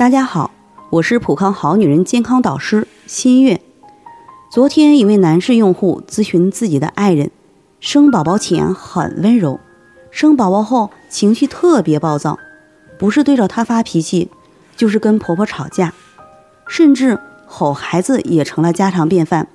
[0.00, 0.50] 大家好，
[0.88, 3.60] 我是普康好女人健康导师新月。
[4.50, 7.30] 昨天一位男士用户咨询自己的爱人，
[7.80, 9.60] 生宝宝前很温柔，
[10.10, 12.38] 生宝宝后情绪特别暴躁，
[12.98, 14.30] 不是对着他发脾气，
[14.74, 15.92] 就是跟婆婆吵架，
[16.66, 19.48] 甚至吼孩子也成了家常便饭。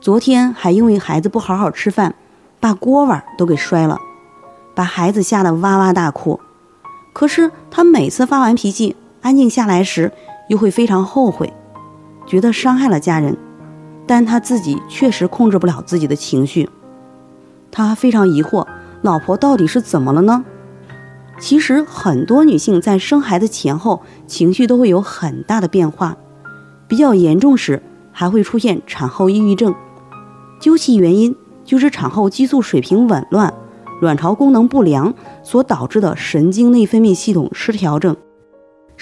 [0.00, 2.14] 昨天还因为孩子不好好吃饭，
[2.58, 3.98] 把锅碗都给摔了，
[4.74, 6.40] 把孩子吓得哇哇大哭。
[7.12, 10.12] 可是他每次发完脾气，安静下来时，
[10.48, 11.52] 又会非常后悔，
[12.26, 13.36] 觉得伤害了家人，
[14.06, 16.68] 但他自己确实控制不了自己的情绪。
[17.70, 18.66] 他非常疑惑，
[19.00, 20.44] 老婆到底是怎么了呢？
[21.38, 26.16] 其实很多女性在生孩子前后，情绪都会有很大的变化，
[26.86, 27.82] 比较严重时
[28.12, 29.74] 还会出现产后抑郁症。
[30.60, 31.34] 究其原因，
[31.64, 33.54] 就是产后激素水平紊乱、
[34.00, 38.16] 卵巢功能不良所导致的神经内分泌系统失调症。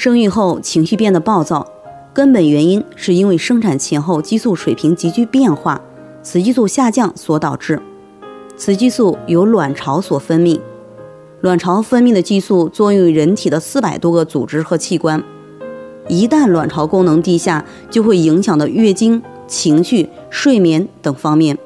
[0.01, 1.67] 生育后情绪变得暴躁，
[2.15, 5.79] 根本原因是因为生产前后激素水平急剧变化，
[6.23, 7.79] 雌激素下降所导致。
[8.57, 10.59] 雌激素由卵巢所分泌，
[11.43, 15.23] 卵巢分泌的激素作用于人体的四百多个组织和器官，
[16.09, 21.59] 一旦卵巢功能低下，就会影响到月经、情绪、睡眠等方面。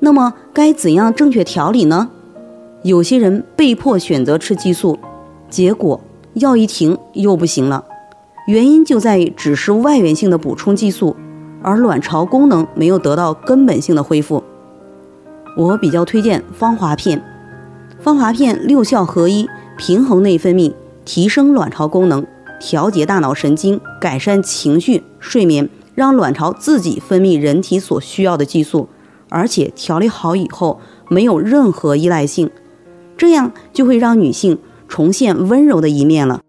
[0.00, 2.08] 那么该怎样正确调理呢？
[2.82, 4.98] 有些人被迫选择吃激素，
[5.48, 6.00] 结果。
[6.34, 7.84] 药一停又不行了，
[8.46, 11.14] 原因就在于只是外源性的补充激素，
[11.62, 14.42] 而卵巢功能没有得到根本性的恢复。
[15.58, 17.22] 我比较推荐芳华片，
[18.00, 20.72] 芳华片六效合一，平衡内分泌，
[21.04, 22.26] 提升卵巢功能，
[22.58, 28.88] 调节大脑神经，改善情绪、睡眠，让卵巢自己分泌人体所需要的激素，
[29.28, 30.80] 而且调理好以后
[31.10, 32.50] 没有任何依赖性，
[33.18, 34.58] 这样就会让女性。
[34.92, 36.42] 重现温柔的一面了。